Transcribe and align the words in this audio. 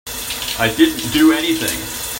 I 0.57 0.71
didn't 0.75 1.11
do 1.11 1.31
anything. 1.31 2.01